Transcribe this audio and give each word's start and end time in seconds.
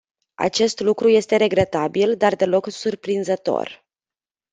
Acest 0.39 0.79
lucru 0.79 1.09
este 1.09 1.35
regretabil, 1.35 2.17
dar 2.17 2.35
deloc 2.35 2.67
surprinzător. 2.69 3.85